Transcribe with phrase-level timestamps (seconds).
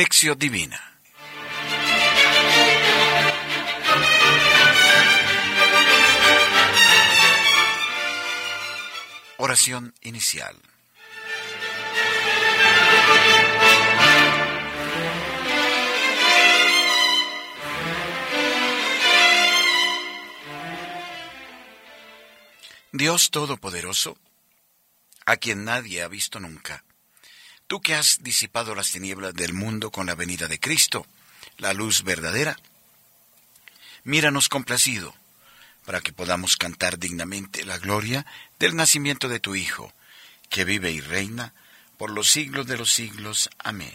[0.00, 0.80] Divina.
[9.36, 10.56] Oración inicial.
[22.92, 24.16] Dios Todopoderoso,
[25.26, 26.84] a quien nadie ha visto nunca,
[27.70, 31.06] tú que has disipado las tinieblas del mundo con la venida de Cristo,
[31.56, 32.58] la luz verdadera,
[34.02, 35.14] míranos complacido,
[35.86, 38.26] para que podamos cantar dignamente la gloria
[38.58, 39.92] del nacimiento de tu Hijo,
[40.48, 41.54] que vive y reina
[41.96, 43.48] por los siglos de los siglos.
[43.60, 43.94] Amén.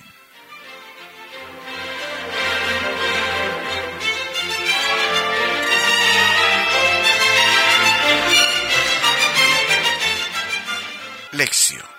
[11.34, 11.95] Lección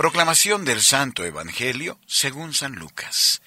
[0.00, 3.42] Proclamación del Santo Evangelio según San Lucas,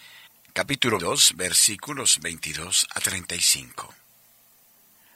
[0.53, 3.91] capítulo 2, versículos 22 a 35.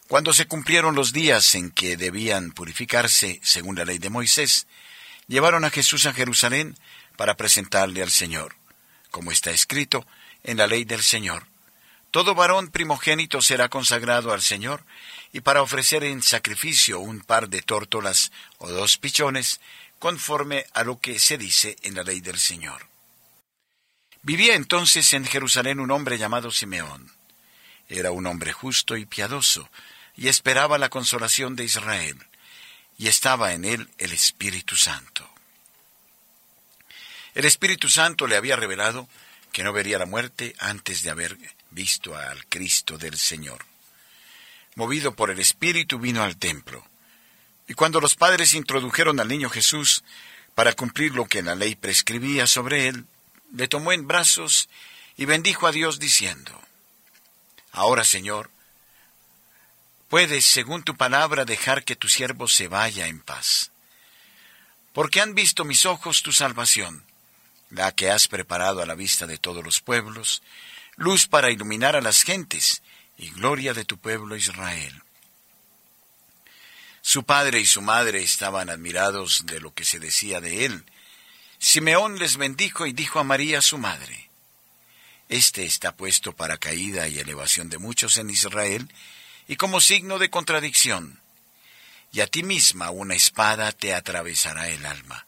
[0.07, 4.65] Cuando se cumplieron los días en que debían purificarse según la ley de Moisés,
[5.27, 6.75] llevaron a Jesús a Jerusalén
[7.17, 8.55] para presentarle al Señor,
[9.11, 10.07] como está escrito
[10.41, 11.45] en la ley del Señor
[12.11, 14.83] todo varón primogénito será consagrado al Señor,
[15.33, 19.59] y para ofrecer en sacrificio un par de tórtolas o dos pichones,
[19.99, 22.87] conforme a lo que se dice en la ley del Señor.
[24.21, 27.11] Vivía entonces en Jerusalén un hombre llamado Simeón.
[27.87, 29.69] Era un hombre justo y piadoso,
[30.15, 32.17] y esperaba la consolación de Israel,
[32.97, 35.29] y estaba en él el Espíritu Santo.
[37.35, 39.07] El Espíritu Santo le había revelado
[39.51, 41.37] que no vería la muerte antes de haber
[41.71, 43.65] visto al Cristo del Señor.
[44.75, 46.85] Movido por el Espíritu vino al templo.
[47.67, 50.03] Y cuando los padres introdujeron al niño Jesús
[50.55, 53.05] para cumplir lo que la ley prescribía sobre él,
[53.53, 54.69] le tomó en brazos
[55.17, 56.59] y bendijo a Dios diciendo,
[57.71, 58.49] Ahora, Señor,
[60.09, 63.71] puedes, según tu palabra, dejar que tu siervo se vaya en paz.
[64.93, 67.03] Porque han visto mis ojos tu salvación,
[67.69, 70.41] la que has preparado a la vista de todos los pueblos,
[70.95, 72.81] luz para iluminar a las gentes
[73.17, 75.03] y gloria de tu pueblo Israel.
[77.07, 80.83] Su padre y su madre estaban admirados de lo que se decía de él.
[81.57, 84.29] Simeón les bendijo y dijo a María su madre,
[85.29, 88.93] Este está puesto para caída y elevación de muchos en Israel,
[89.47, 91.21] y como signo de contradicción,
[92.11, 95.27] y a ti misma una espada te atravesará el alma,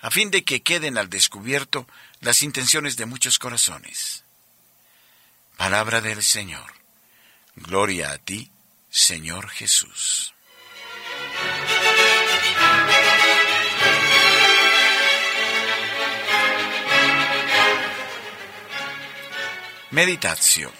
[0.00, 1.86] a fin de que queden al descubierto
[2.20, 4.24] las intenciones de muchos corazones.
[5.58, 6.72] Palabra del Señor.
[7.54, 8.50] Gloria a ti,
[8.88, 10.32] Señor Jesús.
[19.92, 20.72] Meditación.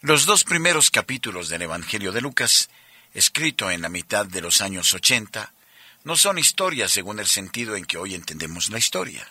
[0.00, 2.70] Los dos primeros capítulos del Evangelio de Lucas,
[3.12, 5.52] escrito en la mitad de los años ochenta,
[6.04, 9.28] no son historias según el sentido en que hoy entendemos la historia.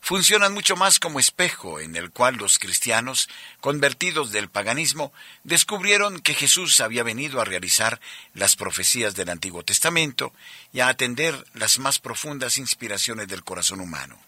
[0.00, 3.28] Funcionan mucho más como espejo en el cual los cristianos,
[3.60, 5.12] convertidos del paganismo,
[5.44, 8.00] descubrieron que Jesús había venido a realizar
[8.34, 10.32] las profecías del Antiguo Testamento
[10.72, 14.18] y a atender las más profundas inspiraciones del corazón humano.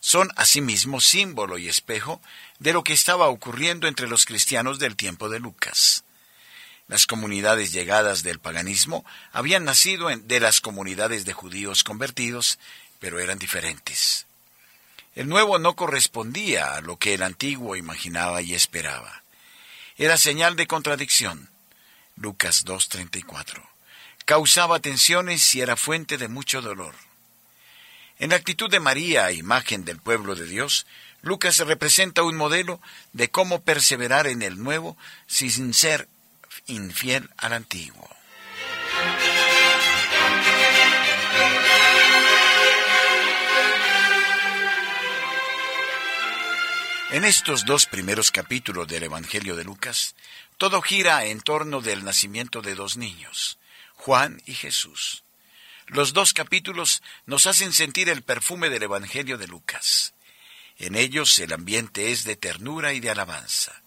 [0.00, 2.20] Son asimismo símbolo y espejo
[2.58, 6.04] de lo que estaba ocurriendo entre los cristianos del tiempo de Lucas.
[6.88, 12.58] Las comunidades llegadas del paganismo habían nacido de las comunidades de judíos convertidos,
[12.98, 14.26] pero eran diferentes.
[15.14, 19.22] El nuevo no correspondía a lo que el antiguo imaginaba y esperaba.
[19.96, 21.50] Era señal de contradicción.
[22.16, 23.62] Lucas 2.34.
[24.24, 26.94] Causaba tensiones y era fuente de mucho dolor.
[28.18, 30.86] En la actitud de María, imagen del pueblo de Dios,
[31.22, 32.80] Lucas representa un modelo
[33.12, 34.96] de cómo perseverar en el nuevo
[35.26, 36.08] sin ser
[36.66, 38.13] infiel al antiguo.
[47.14, 50.16] En estos dos primeros capítulos del Evangelio de Lucas,
[50.58, 53.56] todo gira en torno del nacimiento de dos niños,
[53.94, 55.22] Juan y Jesús.
[55.86, 60.12] Los dos capítulos nos hacen sentir el perfume del Evangelio de Lucas.
[60.76, 63.80] En ellos el ambiente es de ternura y de alabanza.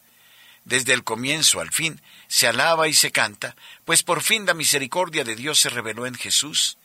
[0.63, 5.25] Desde el comienzo al fin se alaba y se canta, pues por fin la misericordia
[5.25, 6.77] de Dios se reveló en Jesús.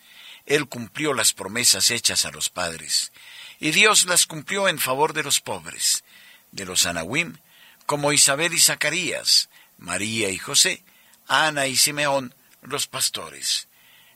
[0.46, 3.12] Él cumplió las promesas hechas a los padres,
[3.60, 6.02] y Dios las cumplió en favor de los pobres,
[6.52, 7.36] de los anahuim,
[7.86, 10.84] como Isabel y Zacarías, María y José,
[11.26, 13.68] Ana y Simeón, los pastores.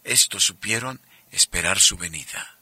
[0.05, 1.01] Estos supieron
[1.33, 2.57] esperar su venida.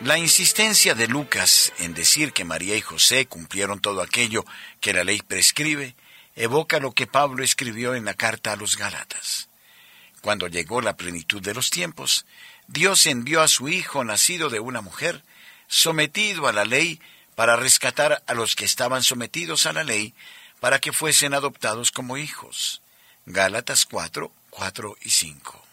[0.00, 4.44] La insistencia de Lucas en decir que María y José cumplieron todo aquello
[4.80, 5.96] que la ley prescribe
[6.36, 9.48] evoca lo que Pablo escribió en la carta a los Gálatas.
[10.26, 12.26] Cuando llegó la plenitud de los tiempos,
[12.66, 15.22] Dios envió a su Hijo nacido de una mujer,
[15.68, 17.00] sometido a la ley,
[17.36, 20.14] para rescatar a los que estaban sometidos a la ley,
[20.58, 22.82] para que fuesen adoptados como hijos.
[23.24, 25.64] Gálatas 4, 4 y 5.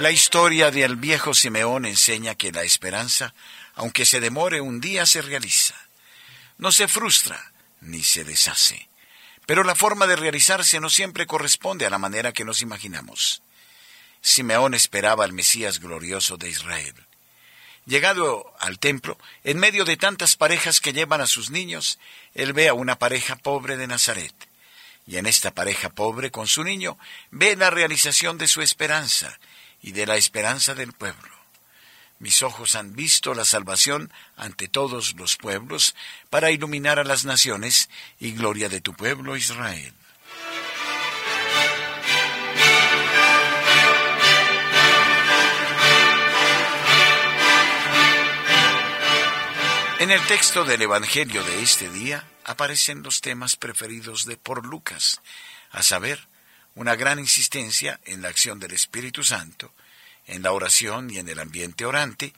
[0.00, 3.34] La historia del viejo Simeón enseña que la esperanza,
[3.76, 5.73] aunque se demore un día, se realiza.
[6.58, 8.88] No se frustra ni se deshace.
[9.46, 13.42] Pero la forma de realizarse no siempre corresponde a la manera que nos imaginamos.
[14.22, 16.94] Simeón esperaba al Mesías glorioso de Israel.
[17.84, 21.98] Llegado al templo, en medio de tantas parejas que llevan a sus niños,
[22.34, 24.34] él ve a una pareja pobre de Nazaret.
[25.06, 26.96] Y en esta pareja pobre con su niño
[27.30, 29.38] ve la realización de su esperanza
[29.82, 31.33] y de la esperanza del pueblo.
[32.18, 35.94] Mis ojos han visto la salvación ante todos los pueblos
[36.30, 37.88] para iluminar a las naciones
[38.18, 39.92] y gloria de tu pueblo Israel.
[50.04, 55.22] En el texto del Evangelio de este día aparecen los temas preferidos de por Lucas,
[55.70, 56.28] a saber,
[56.74, 59.72] una gran insistencia en la acción del Espíritu Santo,
[60.26, 62.32] en la oración y en el ambiente orante,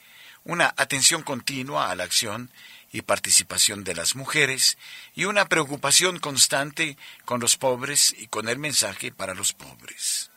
[0.44, 2.50] una atención continua a la acción
[2.92, 4.78] y participación de las mujeres
[5.14, 10.30] y una preocupación constante con los pobres y con el mensaje para los pobres.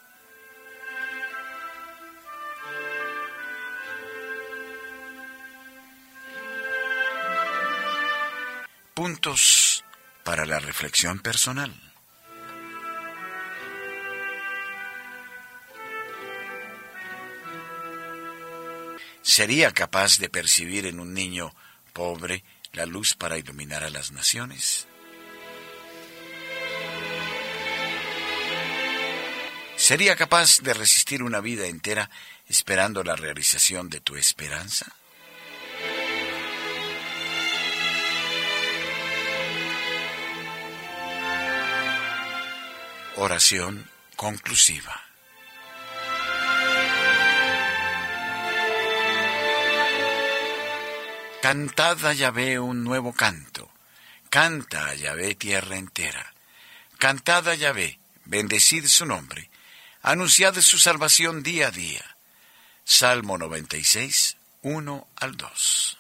[9.00, 9.86] puntos
[10.26, 11.89] para la reflexión personal.
[19.22, 21.54] ¿Sería capaz de percibir en un niño
[21.94, 22.44] pobre
[22.74, 24.88] la luz para iluminar a las naciones?
[29.76, 32.10] ¿Sería capaz de resistir una vida entera
[32.48, 34.94] esperando la realización de tu esperanza?
[43.16, 45.09] Oración conclusiva.
[51.50, 53.72] Cantad a Yahvé un nuevo canto.
[54.30, 56.32] Canta a Yahvé tierra entera.
[57.00, 59.50] Cantad a Yahvé, bendecid su nombre.
[60.04, 62.06] Anunciad su salvación día a día.
[62.84, 65.98] Salmo 96, 1 al 2.